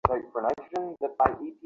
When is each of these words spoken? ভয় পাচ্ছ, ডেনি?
ভয় 0.03 0.21
পাচ্ছ, 0.33 0.71
ডেনি? 0.71 1.51